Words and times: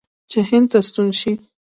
چې 0.29 0.39
هند 0.49 0.67
ته 0.71 0.79
ستون 0.87 1.07
شي. 1.19 1.33